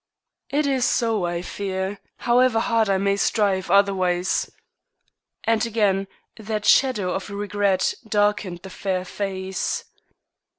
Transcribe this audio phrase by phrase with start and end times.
[0.49, 4.49] "It is so, I fear, however hard I may strive otherwise."
[5.43, 9.83] And again that shadow of regret darkened the fair face.